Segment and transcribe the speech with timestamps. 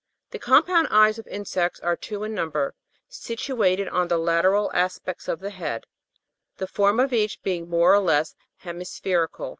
[0.30, 2.74] "The compound eyes of insects are two in number,
[3.06, 5.84] situated on the lateral aspects of the head,
[6.56, 9.58] the form of each being more or less hemispherical.